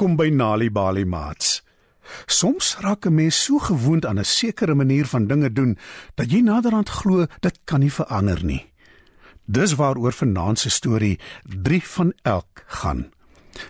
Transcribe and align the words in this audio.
Welkom 0.00 0.16
by 0.16 0.30
Nali 0.32 0.70
Bali 0.72 1.02
Mats. 1.04 1.60
Soms 2.24 2.76
raak 2.80 3.04
'n 3.04 3.14
mens 3.14 3.44
so 3.44 3.58
gewoond 3.58 4.06
aan 4.06 4.18
'n 4.18 4.24
sekere 4.24 4.74
manier 4.74 5.06
van 5.06 5.26
dinge 5.26 5.52
doen 5.52 5.78
dat 6.14 6.30
jy 6.30 6.40
naderhand 6.40 6.88
glo 6.88 7.26
dit 7.40 7.58
kan 7.64 7.80
nie 7.80 7.92
verander 7.92 8.44
nie. 8.44 8.72
Dis 9.44 9.74
waaroor 9.74 10.12
vanaand 10.12 10.58
se 10.58 10.70
storie 10.70 11.20
3 11.42 11.82
van 11.82 12.12
elk 12.22 12.64
gaan. 12.66 13.12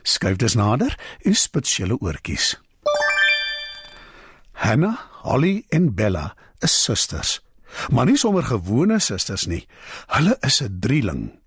Skuif 0.03 0.37
dus 0.37 0.55
nader 0.55 0.99
en 1.21 1.35
spits 1.35 1.77
julle 1.77 1.99
oortjies. 2.01 2.61
Hannah, 4.53 4.99
Holly 5.23 5.65
en 5.69 5.95
Bella 5.95 6.37
is 6.59 6.85
susters. 6.85 7.41
Maar 7.89 8.07
nie 8.07 8.17
sommer 8.17 8.43
gewone 8.43 8.99
susters 8.99 9.47
nie. 9.47 9.67
Hulle 10.07 10.37
is 10.41 10.63
'n 10.63 10.79
drieling. 10.81 11.40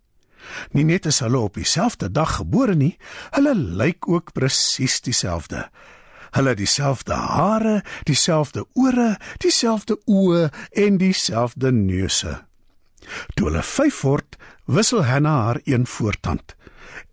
Nie 0.71 0.83
net 0.83 1.05
is 1.05 1.19
hulle 1.19 1.37
op 1.37 1.53
dieselfde 1.53 2.11
dag 2.11 2.35
gebore 2.35 2.75
nie, 2.75 2.97
hulle 3.31 3.55
lyk 3.55 4.07
ook 4.07 4.33
presies 4.33 5.01
dieselfde. 5.01 5.69
Hulle 6.33 6.49
het 6.49 6.57
dieselfde 6.57 7.13
hare, 7.13 7.83
dieselfde 8.03 8.65
ore, 8.73 9.17
dieselfde 9.37 9.99
oë 10.09 10.49
en 10.71 10.97
dieselfde 10.97 11.71
neuse. 11.71 12.39
Toe 13.35 13.49
hulle 13.49 13.63
5 13.63 14.01
word, 14.01 14.37
wissel 14.65 15.05
Hannah 15.05 15.43
haar 15.45 15.59
een 15.63 15.85
voortand. 15.87 16.55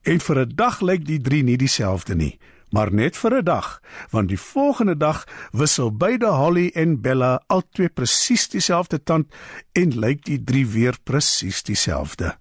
En 0.02 0.20
vir 0.20 0.38
'n 0.40 0.52
dag 0.54 0.80
lyk 0.80 1.04
die 1.06 1.20
drie 1.20 1.42
nie 1.42 1.56
dieselfde 1.56 2.14
nie, 2.14 2.38
maar 2.70 2.92
net 2.92 3.16
vir 3.16 3.34
'n 3.34 3.44
dag, 3.44 3.80
want 4.10 4.28
die 4.28 4.38
volgende 4.40 4.96
dag 4.96 5.26
wissel 5.52 5.96
beide 5.96 6.26
Holly 6.26 6.70
en 6.74 7.00
Bella 7.00 7.42
albei 7.46 7.88
presies 7.88 8.48
dieselfde 8.48 9.02
tand 9.02 9.26
en 9.72 9.98
lyk 9.98 10.24
die 10.24 10.44
drie 10.44 10.66
weer 10.66 10.96
presies 11.04 11.62
dieselfde. 11.62 12.36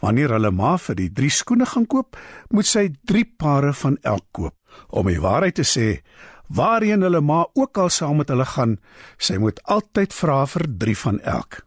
Wanneer 0.00 0.36
hulle 0.36 0.50
ma 0.50 0.76
vir 0.76 0.94
die 0.94 1.10
drie 1.12 1.30
skoene 1.30 1.66
gaan 1.66 1.86
koop, 1.86 2.16
moet 2.50 2.66
sy 2.66 2.88
3 3.04 3.24
pare 3.36 3.72
van 3.72 3.98
elk 4.02 4.26
koop. 4.32 4.54
Om 4.88 5.06
die 5.06 5.20
waarheid 5.20 5.54
te 5.54 5.64
sê, 5.64 6.02
waarheen 6.48 7.02
hulle 7.02 7.20
ma 7.20 7.44
ook 7.54 7.78
al 7.78 7.90
saam 7.90 8.16
met 8.16 8.28
hulle 8.28 8.44
gaan, 8.44 8.78
sy 9.18 9.38
moet 9.42 9.62
altyd 9.64 10.14
vra 10.14 10.44
vir 10.46 10.66
3 10.78 10.96
van 11.04 11.20
elk. 11.20 11.62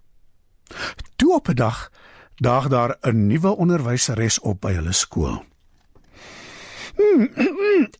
Toe 1.15 1.33
op 1.35 1.49
'n 1.49 1.55
dag 1.55 1.89
daag 2.35 2.67
daar 2.67 2.97
'n 3.01 3.27
nuwe 3.27 3.55
onderwyseres 3.55 4.39
op 4.39 4.61
by 4.61 4.73
hulle 4.73 4.93
skool. 4.93 5.48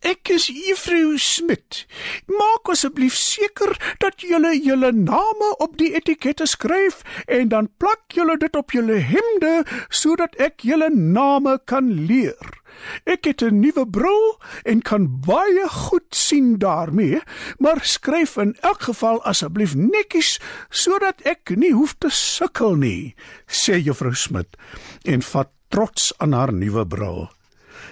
Ek 0.04 0.28
is 0.34 0.50
Juffrou 0.52 1.16
Smit. 1.22 1.86
Maak 2.28 2.68
asseblief 2.74 3.16
seker 3.16 3.72
dat 4.04 4.20
julle 4.26 4.52
julle 4.60 4.92
name 4.92 5.52
op 5.64 5.78
die 5.80 5.94
etikette 5.96 6.48
skryf 6.50 7.00
en 7.32 7.48
dan 7.54 7.70
plak 7.80 8.12
julle 8.18 8.36
dit 8.42 8.56
op 8.60 8.76
julle 8.76 9.00
hemde 9.00 9.64
sodat 9.88 10.36
ek 10.42 10.66
julle 10.68 10.90
name 10.92 11.56
kan 11.70 11.88
leer. 12.10 12.60
Ek 13.08 13.26
het 13.26 13.42
'n 13.42 13.60
nuwe 13.64 13.88
bril 13.88 14.40
en 14.66 14.82
kan 14.82 15.08
baie 15.08 15.68
goed 15.70 16.12
sien 16.16 16.58
daarmee, 16.58 17.22
maar 17.58 17.80
skryf 17.84 18.38
in 18.38 18.56
elk 18.62 18.82
geval 18.82 19.24
asseblief 19.24 19.76
netjies 19.76 20.40
sodat 20.70 21.22
ek 21.24 21.56
nie 21.56 21.72
hoef 21.72 21.96
te 21.98 22.10
sukkel 22.10 22.76
nie, 22.76 23.16
sê 23.48 23.80
Juffrou 23.80 24.14
Smit 24.14 24.58
en 25.04 25.22
vat 25.22 25.50
trots 25.70 26.14
aan 26.18 26.34
haar 26.34 26.54
nuwe 26.54 26.86
bril. 26.88 27.39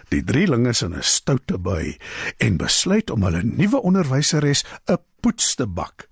Die 0.09 0.23
drielinge 0.23 0.69
is 0.69 0.81
in 0.81 0.93
'n 0.95 1.03
stoute 1.03 1.57
bui 1.57 1.97
en 2.37 2.57
besluit 2.57 3.09
om 3.09 3.23
hulle 3.23 3.43
nuwe 3.43 3.81
onderwyseres 3.81 4.63
'n 4.85 4.97
poets 5.19 5.55
te 5.55 5.67
bak. 5.67 6.07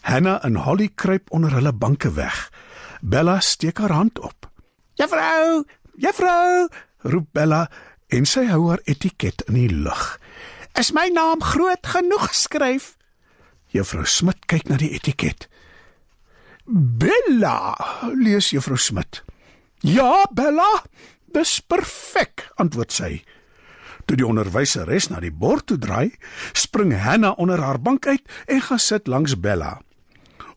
Hannah 0.00 0.44
en 0.44 0.54
Holly 0.54 0.90
kruip 0.94 1.30
onder 1.30 1.52
hulle 1.52 1.72
banke 1.72 2.12
weg. 2.12 2.50
Bella 3.00 3.40
steek 3.40 3.78
haar 3.78 3.90
hand 3.90 4.18
op. 4.18 4.50
"Juffrou, 4.94 5.64
juffrou," 5.96 6.68
roep 6.98 7.28
Bella 7.32 7.70
en 8.06 8.26
sy 8.26 8.46
hou 8.46 8.68
haar 8.68 8.80
etiket 8.84 9.42
in 9.48 9.54
die 9.54 9.74
lug. 9.74 10.20
"Is 10.78 10.92
my 10.92 11.08
naam 11.08 11.42
groot 11.42 11.86
genoeg 11.86 12.28
geskryf?" 12.28 12.96
Juffrou 13.66 14.04
Smit 14.06 14.46
kyk 14.46 14.68
na 14.68 14.76
die 14.76 14.90
etiket. 14.90 15.48
"Bella," 16.64 17.76
lees 18.14 18.50
Juffrou 18.50 18.76
Smit. 18.76 19.24
"Ja, 19.80 20.26
Bella." 20.34 20.82
Dis 21.32 21.60
perfek, 21.64 22.48
antwoord 22.60 22.92
sy. 22.92 23.12
Toe 24.04 24.18
die 24.18 24.26
onderwyseres 24.26 25.08
na 25.08 25.20
die 25.22 25.32
bord 25.32 25.66
toe 25.70 25.78
draai, 25.80 26.12
spring 26.52 26.92
Hannah 26.92 27.38
onder 27.40 27.62
haar 27.62 27.80
bank 27.80 28.06
uit 28.06 28.24
en 28.46 28.60
gaan 28.60 28.82
sit 28.82 29.08
langs 29.08 29.38
Bella. 29.40 29.78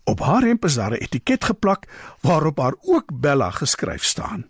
Op 0.06 0.22
haar 0.22 0.46
hemp 0.46 0.66
is 0.66 0.76
daar 0.76 0.92
'n 0.92 1.02
etiket 1.02 1.46
geplak 1.46 1.88
waarop 2.22 2.58
haar 2.60 2.76
ook 2.82 3.20
Bella 3.20 3.52
geskryf 3.52 4.04
staan. 4.04 4.50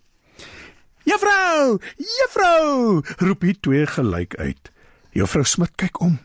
"Juffrou, 1.04 1.78
juffrou!" 1.96 3.02
roep 3.16 3.40
die 3.40 3.60
twee 3.60 3.86
gelyk 3.86 4.36
uit. 4.36 4.72
Juffrou 5.10 5.44
Smit 5.44 5.74
kyk 5.74 6.00
om. 6.00 6.18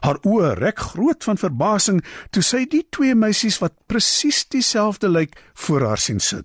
Haar 0.00 0.18
oë 0.22 0.52
rek 0.58 0.78
groot 0.78 1.24
van 1.24 1.38
verbasing 1.38 2.04
toe 2.30 2.42
sy 2.42 2.66
die 2.68 2.86
twee 2.90 3.14
meisies 3.14 3.58
wat 3.58 3.72
presies 3.86 4.48
dieselfde 4.48 5.08
lyk 5.08 5.40
voor 5.54 5.86
haar 5.86 5.98
sien 5.98 6.20
sit. 6.20 6.44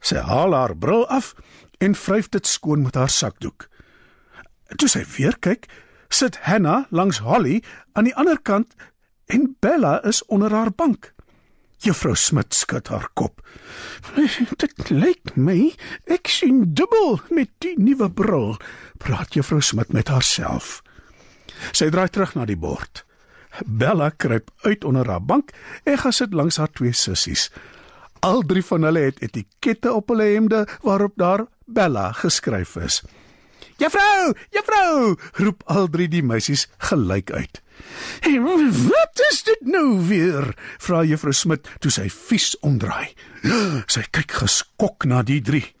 Sy 0.00 0.16
haal 0.16 0.54
haar 0.54 0.76
bril 0.76 1.04
af 1.08 1.34
en 1.82 1.94
vryf 1.98 2.28
dit 2.30 2.46
skoon 2.46 2.82
met 2.86 2.94
haar 2.94 3.10
sakdoek. 3.10 3.66
Toe 4.78 4.88
sy 4.88 5.02
weer 5.16 5.34
kyk, 5.42 5.66
sit 6.12 6.38
Hannah 6.46 6.86
langs 6.90 7.22
Holly 7.26 7.62
aan 7.98 8.06
die 8.08 8.14
ander 8.16 8.38
kant 8.38 8.76
en 9.32 9.56
Bella 9.64 9.98
is 10.06 10.22
onder 10.30 10.52
haar 10.54 10.70
bank. 10.70 11.12
Juffrou 11.82 12.14
Smit 12.14 12.54
skud 12.54 12.88
haar 12.92 13.08
kop. 13.18 13.40
"Dit 14.62 14.90
lyk 14.90 15.34
my 15.34 15.72
ek 16.06 16.30
sien 16.30 16.74
dubbel 16.74 17.18
met 17.30 17.50
die 17.58 17.74
nuwe 17.78 18.10
bril," 18.10 18.56
praat 19.02 19.34
Juffrou 19.34 19.60
Smit 19.60 19.92
met 19.92 20.08
haarself. 20.08 20.82
Sy 21.72 21.90
draai 21.90 22.08
terug 22.08 22.36
na 22.38 22.46
die 22.46 22.58
bord. 22.58 23.04
Bella 23.66 24.10
kruip 24.10 24.50
uit 24.62 24.84
onder 24.84 25.08
haar 25.08 25.24
bank 25.24 25.50
en 25.84 25.98
gaan 25.98 26.12
sit 26.12 26.34
langs 26.34 26.56
haar 26.56 26.70
twee 26.70 26.92
sissies. 26.92 27.50
Al 28.22 28.42
drie 28.46 28.62
van 28.64 28.86
hulle 28.86 29.02
het 29.10 29.18
etikette 29.22 29.92
op 29.92 30.08
hulle 30.08 30.30
hemde 30.30 30.62
waarop 30.86 31.18
daar 31.18 31.46
Bella 31.72 32.12
geskryf 32.12 32.76
is. 32.76 33.02
"Juffrou, 33.76 34.34
juffrou!" 34.50 35.16
roep 35.32 35.62
al 35.66 35.88
drie 35.88 36.08
die 36.08 36.22
meisies 36.22 36.68
gelyk 36.78 37.30
uit. 37.30 37.62
Hey, 38.20 38.40
"Wat 38.40 39.20
is 39.30 39.42
dit 39.42 39.60
nou 39.60 40.06
weer?" 40.06 40.54
vra 40.78 41.02
Juffrou 41.04 41.32
Smit 41.32 41.68
toe 41.80 41.90
sy 41.90 42.08
vies 42.08 42.58
omdraai. 42.60 43.14
Sy 43.94 44.04
kyk 44.10 44.30
geskok 44.30 45.04
na 45.04 45.22
die 45.22 45.40
drie. 45.40 45.74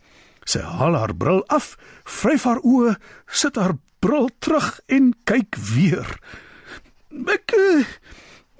Sy 0.44 0.58
haal 0.58 0.96
haar 0.98 1.14
bril 1.14 1.44
af, 1.48 1.76
vryf 2.04 2.44
haar 2.44 2.60
oë, 2.64 2.96
sit 3.30 3.56
haar 3.56 3.76
bril 4.00 4.30
terug 4.38 4.80
en 4.88 5.12
kyk 5.24 5.56
weer. 5.56 6.18
"Ek 7.28 7.52
uh, 7.56 7.84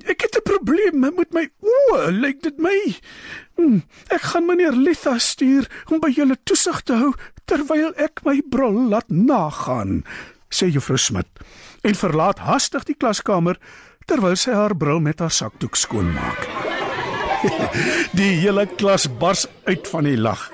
ek 0.05 0.23
het 0.27 0.37
'n 0.37 0.43
probleem 0.45 0.99
met 1.01 1.33
my 1.33 1.49
oë, 1.61 2.11
lyk 2.11 2.43
dit 2.43 2.59
my. 2.59 2.97
Hm, 3.57 3.81
ek 4.09 4.21
gaan 4.21 4.47
meneer 4.47 4.73
Litha 4.73 5.19
stuur 5.19 5.69
om 5.91 6.01
by 6.01 6.11
julle 6.11 6.37
toesig 6.45 6.83
te 6.83 6.95
hou 6.95 7.15
terwyl 7.45 7.93
ek 7.97 8.25
my 8.25 8.43
bril 8.51 8.89
laat 8.89 9.09
nagaan, 9.09 10.05
sê 10.49 10.71
juffrou 10.71 10.99
Smit 10.99 11.29
en 11.83 11.95
verlaat 11.95 12.39
hastig 12.39 12.85
die 12.85 12.95
klaskamer 12.95 13.59
terwyl 14.07 14.37
sy 14.37 14.53
haar 14.53 14.75
bril 14.77 15.01
met 15.01 15.19
haar 15.19 15.31
sakdoek 15.31 15.77
skoonmaak. 15.77 16.49
die 18.19 18.39
hele 18.39 18.67
klas 18.67 19.09
bars 19.19 19.47
uit 19.65 19.89
van 19.89 20.05
die 20.05 20.17
lag. 20.17 20.52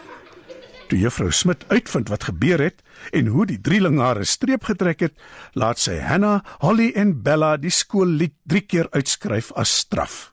Toe 0.89 0.99
juffrou 0.99 1.29
Smit 1.33 1.67
uitvind 1.69 2.09
wat 2.09 2.25
gebeur 2.31 2.63
het 2.65 2.81
en 3.13 3.27
hoe 3.35 3.45
die 3.47 3.61
drieling 3.61 3.99
haar 4.01 4.21
'n 4.21 4.25
streep 4.25 4.65
getrek 4.65 5.01
het, 5.01 5.15
laat 5.53 5.79
sy 5.79 5.99
Hannah, 6.01 6.41
Holly 6.65 6.93
en 6.95 7.23
Bella 7.23 7.57
die 7.57 7.71
skoollied 7.71 8.35
3 8.47 8.61
keer 8.61 8.89
uitskryf 8.91 9.53
as 9.53 9.77
straf. 9.77 10.33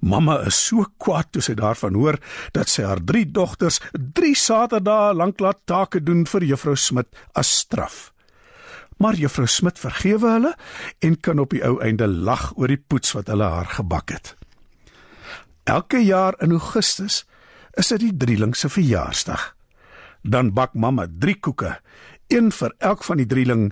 Mamma 0.00 0.40
is 0.46 0.56
so 0.66 0.86
kwaad 0.98 1.30
toe 1.30 1.42
sy 1.42 1.54
daarvan 1.54 1.94
hoor 1.94 2.18
dat 2.52 2.68
sy 2.68 2.82
haar 2.82 3.04
drie 3.04 3.26
dogters 3.30 3.78
3 3.92 4.34
Saterdae 4.34 5.14
lank 5.14 5.40
laat 5.40 5.60
take 5.64 6.02
doen 6.02 6.26
vir 6.26 6.42
juffrou 6.42 6.76
Smit 6.76 7.06
as 7.34 7.58
straf. 7.58 8.12
Maar 8.96 9.14
juffrou 9.14 9.46
Smit 9.46 9.78
vergewe 9.78 10.30
hulle 10.30 10.54
en 10.98 11.20
kan 11.20 11.38
op 11.38 11.50
die 11.50 11.62
ou 11.64 11.78
einde 11.80 12.08
lag 12.08 12.52
oor 12.56 12.68
die 12.68 12.84
poets 12.88 13.12
wat 13.12 13.26
hulle 13.26 13.44
haar 13.44 13.66
gebak 13.66 14.10
het. 14.10 14.34
Elke 15.64 15.98
jaar 16.02 16.34
in 16.40 16.50
Augustus 16.50 17.24
is 17.76 17.88
dit 17.88 18.00
die 18.00 18.16
drieling 18.16 18.56
se 18.56 18.68
verjaarsdag. 18.68 19.52
Dan 20.22 20.52
bak 20.54 20.74
mamma 20.74 21.06
3 21.08 21.40
koeke 21.40 21.76
een 22.32 22.52
vir 22.52 22.72
elk 22.78 23.04
van 23.04 23.20
die 23.20 23.28
drieling 23.28 23.64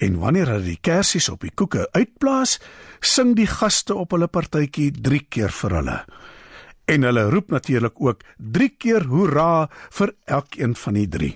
en 0.00 0.18
wanneer 0.20 0.48
hulle 0.54 0.70
die 0.70 0.80
kersies 0.80 1.28
op 1.28 1.42
die 1.44 1.52
koeke 1.52 1.88
uitplaas, 1.92 2.56
sing 3.00 3.34
die 3.36 3.48
gaste 3.50 3.94
op 3.94 4.14
hulle 4.16 4.28
partytjie 4.28 4.92
3 5.02 5.20
keer 5.28 5.52
vir 5.52 5.76
hulle. 5.80 5.96
En 6.86 7.02
hulle 7.02 7.26
roep 7.30 7.50
natuurlik 7.50 8.00
ook 8.00 8.22
3 8.38 8.68
keer 8.78 9.08
hoera 9.10 9.68
vir 9.98 10.14
elkeen 10.24 10.76
van 10.76 11.00
die 11.00 11.08
3. 11.08 11.32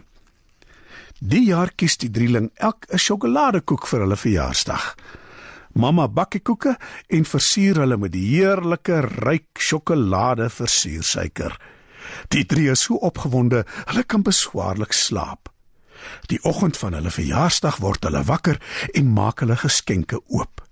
Die 1.21 1.43
jaar 1.51 1.75
kies 1.77 1.99
die 2.01 2.11
drieling 2.11 2.51
elk 2.57 2.87
'n 2.89 2.99
sjokoladekoek 2.99 3.87
vir 3.87 4.01
hulle 4.01 4.17
verjaarsdag. 4.17 4.95
Mamma 5.75 6.09
bak 6.09 6.31
die 6.31 6.41
koeke 6.41 6.79
en 7.09 7.25
versier 7.25 7.77
hulle 7.77 7.97
met 7.97 8.13
die 8.13 8.25
heerlike 8.25 9.01
ryk 9.01 9.59
sjokolade 9.59 10.49
versiersuiker. 10.49 11.61
Die 12.29 12.47
drie 12.47 12.71
is 12.71 12.83
so 12.87 12.95
opgewonde, 12.95 13.65
hulle 13.85 14.05
kan 14.05 14.23
beswaarlik 14.23 14.93
slaap. 14.93 15.51
Die 16.33 16.41
oggend 16.43 16.77
van 16.81 16.97
hulle 16.97 17.13
verjaarsdag 17.13 17.81
word 17.85 18.05
hulle 18.09 18.23
wakker 18.25 18.61
en 18.97 19.13
maak 19.13 19.45
hulle 19.45 19.57
geskenke 19.61 20.21
oop. 20.29 20.65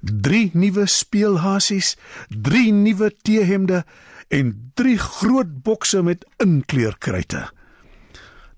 3 0.00 0.50
nuwe 0.54 0.86
speelhasies, 0.86 1.96
3 2.30 2.72
nuwe 2.72 3.10
teehemde 3.22 3.84
en 4.28 4.52
3 4.74 4.98
groot 4.98 5.62
bokse 5.62 6.02
met 6.02 6.26
inkleurkruite. 6.42 7.48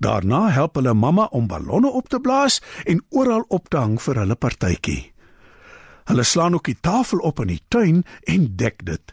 Daarna 0.01 0.49
help 0.49 0.75
hulle 0.81 0.95
mamma 0.95 1.29
om 1.37 1.47
ballonne 1.47 1.89
op 1.89 2.09
te 2.09 2.21
blaas 2.21 2.61
en 2.85 3.03
oral 3.09 3.45
op 3.49 3.69
te 3.69 3.77
hang 3.77 3.99
vir 4.01 4.23
hulle 4.23 4.37
partytjie. 4.37 5.13
Hulle 6.09 6.25
slaan 6.25 6.57
ook 6.57 6.65
die 6.65 6.79
tafel 6.81 7.19
op 7.19 7.41
in 7.45 7.53
die 7.53 7.63
tuin 7.69 8.05
en 8.25 8.47
dek 8.57 8.85
dit. 8.85 9.13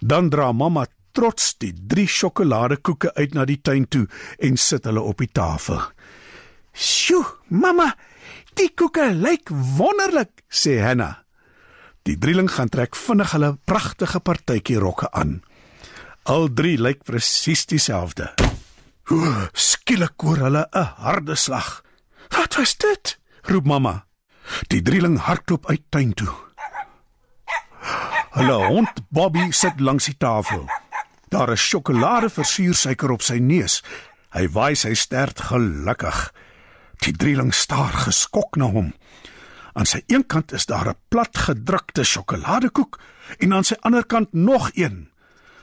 Dan 0.00 0.30
dra 0.30 0.52
mamma 0.52 0.86
trots 1.16 1.54
die 1.62 1.72
3 1.72 2.06
sjokoladekoeke 2.06 3.14
uit 3.16 3.34
na 3.34 3.46
die 3.48 3.60
tuin 3.64 3.86
toe 3.88 4.04
en 4.38 4.58
sit 4.60 4.84
hulle 4.84 5.00
op 5.00 5.18
die 5.22 5.32
tafel. 5.32 5.80
"Sjoe, 6.72 7.24
mamma, 7.48 7.94
die 8.54 8.68
koeke 8.74 9.12
lyk 9.14 9.48
wonderlik," 9.78 10.44
sê 10.48 10.80
Hanna. 10.80 11.24
Die 12.02 12.18
drieling 12.18 12.50
gaan 12.50 12.68
trek 12.68 12.94
vinnig 12.94 13.32
hulle 13.32 13.58
pragtige 13.64 14.20
partytjie 14.20 14.78
rokke 14.78 15.10
aan. 15.10 15.42
Al 16.24 16.48
drie 16.54 16.78
lyk 16.78 17.04
presies 17.04 17.66
dieselfde. 17.66 18.34
Skielik 19.52 20.20
hoor 20.20 20.36
hulle 20.36 20.68
'n 20.72 20.88
harde 20.96 21.34
slag. 21.34 21.82
"Wat 22.28 22.56
was 22.56 22.76
dit?" 22.76 23.18
roep 23.42 23.66
mamma. 23.66 24.06
Die 24.68 24.82
drieling 24.82 25.18
hardloop 25.18 25.66
uit 25.66 25.82
tuin 25.88 26.14
toe. 26.14 26.34
Hulle 28.30 28.66
hond 28.66 28.90
Bobby 29.08 29.50
sit 29.50 29.80
langs 29.80 30.04
die 30.04 30.16
tafel. 30.18 30.66
Daar 31.28 31.52
is 31.52 31.68
sjokolade 31.68 32.30
versuursuiker 32.30 33.10
op 33.10 33.22
sy 33.22 33.38
neus. 33.42 33.80
Hy 34.30 34.46
waai 34.54 34.76
sy 34.78 34.94
stert 34.94 35.40
gelukkig. 35.48 36.20
Die 37.02 37.12
drieling 37.16 37.52
staar 37.54 37.92
geskok 38.06 38.56
na 38.56 38.70
hom. 38.70 38.92
Aan 39.76 39.88
sy 39.90 40.00
een 40.06 40.24
kant 40.26 40.52
is 40.52 40.66
daar 40.66 40.88
'n 40.88 40.98
plat 41.08 41.36
gedrukte 41.36 42.04
sjokoladekoek 42.04 43.00
en 43.38 43.52
aan 43.52 43.64
sy 43.64 43.76
ander 43.80 44.06
kant 44.06 44.32
nog 44.32 44.70
een. 44.74 45.10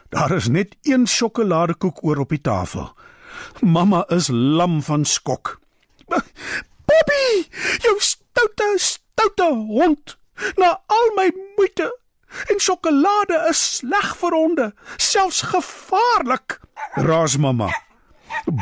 Daar 0.09 0.31
is 0.31 0.47
net 0.47 0.75
een 0.81 1.07
sjokoladekoek 1.07 2.03
oor 2.03 2.17
op 2.17 2.29
die 2.29 2.41
tafel. 2.41 2.93
Mamma 3.61 4.05
is 4.07 4.27
lam 4.31 4.83
van 4.83 5.05
skok. 5.05 5.59
Bobby, 6.87 7.47
jou 7.81 7.95
stoute, 7.99 8.73
stoute 8.77 9.47
hond. 9.53 10.17
Na 10.57 10.79
al 10.85 11.11
my 11.15 11.31
moeite 11.55 12.02
en 12.51 12.59
sjokolade 12.59 13.37
is 13.49 13.61
sleg 13.77 14.13
vir 14.19 14.35
honde, 14.37 14.67
selfs 14.97 15.41
gevaarlik. 15.41 16.59
Raas 16.93 17.37
mamma. 17.37 17.69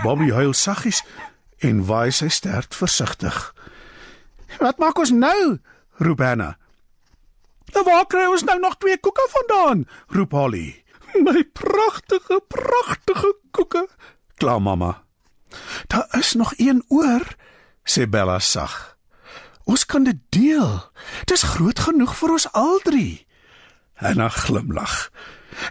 Bobby 0.04 0.32
huil 0.32 0.54
saggies 0.54 1.04
en 1.64 1.86
waai 1.86 2.12
sy 2.12 2.28
stert 2.28 2.76
versigtig. 2.76 3.38
Wat 4.60 4.82
maak 4.82 5.00
ons 5.00 5.14
nou? 5.16 5.60
roep 6.02 6.22
Anna. 6.26 6.56
Nou 7.72 7.84
waar 7.88 8.08
kry 8.10 8.26
ons 8.28 8.44
nou 8.44 8.58
nog 8.60 8.78
twee 8.82 8.98
koeke 8.98 9.28
vandaan? 9.32 9.86
roep 10.12 10.32
Holly. 10.36 10.84
My 11.26 11.44
pragtige, 11.44 12.40
pragtige 12.48 13.36
koeke, 13.52 13.88
kla 14.40 14.60
mamma. 14.60 15.04
Daar 15.88 16.08
is 16.20 16.34
nog 16.34 16.54
een 16.58 16.84
oor, 16.88 17.36
sê 17.84 18.08
Bella 18.08 18.40
sag. 18.40 18.98
Ons 19.64 19.86
kan 19.86 20.04
dit 20.04 20.18
deel. 20.30 20.92
Dis 21.26 21.44
groot 21.44 21.80
genoeg 21.80 22.16
vir 22.18 22.32
ons 22.32 22.48
al 22.58 22.80
drie. 22.84 23.28
Anna 24.02 24.30
glimlag. 24.30 25.12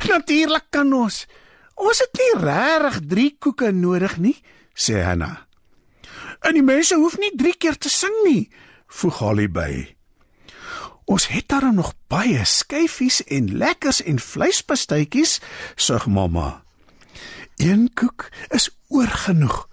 Natuurlik 0.06 0.70
kan 0.70 0.92
ons. 0.94 1.26
Ons 1.74 1.98
het 1.98 2.18
nie 2.20 2.32
regtig 2.44 2.98
3 3.10 3.28
koeke 3.42 3.70
nodig 3.72 4.16
nie, 4.22 4.36
sê 4.74 5.00
Hanna. 5.02 5.46
En 6.40 6.56
die 6.56 6.64
mense 6.64 6.96
hoef 6.96 7.18
nie 7.20 7.32
3 7.36 7.56
keer 7.60 7.78
te 7.78 7.90
sing 7.92 8.14
nie, 8.24 8.50
voeg 8.86 9.18
Holly 9.20 9.48
by. 9.50 9.72
Ons 11.10 11.26
het 11.32 11.48
daar 11.50 11.72
nog 11.74 11.94
baie 12.12 12.44
skyfies 12.46 13.24
en 13.26 13.50
lekkers 13.58 14.02
en 14.06 14.20
vleispastytjies, 14.22 15.40
sug 15.74 16.06
mamma. 16.06 16.62
Een 17.58 17.88
koek 17.94 18.28
is 18.54 18.70
oor 18.88 19.10
genoeg. 19.26 19.66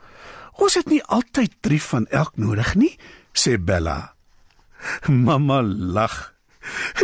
Ons 0.58 0.80
het 0.80 0.90
nie 0.90 1.04
altyd 1.04 1.54
3 1.62 1.82
van 1.92 2.08
elk 2.10 2.40
nodig 2.42 2.74
nie, 2.76 2.96
sê 3.38 3.60
Bella. 3.62 4.16
Mamma 5.06 5.62
lag. 5.62 6.37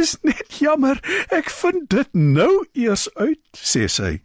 Is 0.04 0.18
net 0.28 0.58
jammer, 0.60 1.00
ek 1.32 1.48
vind 1.62 1.86
dit 1.94 2.10
nou 2.18 2.66
eers 2.76 3.08
uit, 3.16 3.44
sê 3.56 3.88
sy. 3.88 4.18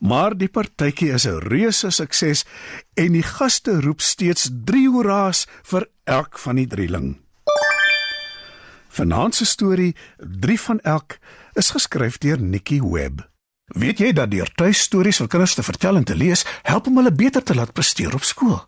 Maar 0.00 0.34
die 0.38 0.48
partytjie 0.50 1.12
is 1.14 1.26
'n 1.26 1.38
reuse 1.52 1.90
sukses 1.90 2.44
en 2.96 3.12
die 3.12 3.22
gaste 3.22 3.80
roep 3.84 4.00
steeds 4.00 4.50
3 4.50 4.88
hoera's 4.88 5.46
vir 5.62 5.86
elk 6.04 6.38
van 6.38 6.56
die 6.56 6.66
drieling. 6.66 7.18
Vanaand 8.88 9.34
se 9.34 9.44
storie, 9.44 9.94
3 10.18 10.60
van 10.60 10.80
elk, 10.80 11.18
is 11.54 11.70
geskryf 11.70 12.18
deur 12.18 12.40
Nikki 12.40 12.80
Webb. 12.82 13.28
Weet 13.68 13.98
jy 13.98 14.12
dat 14.12 14.30
deur 14.30 14.50
tuistories 14.54 15.20
vir 15.20 15.28
kinders 15.28 15.54
te 15.54 15.62
vertel 15.62 15.96
en 15.96 16.04
te 16.04 16.16
lees, 16.16 16.44
help 16.62 16.86
om 16.86 16.96
hulle 16.96 17.12
beter 17.12 17.42
te 17.42 17.54
laat 17.54 17.72
presteer 17.72 18.14
op 18.14 18.24
skool? 18.24 18.67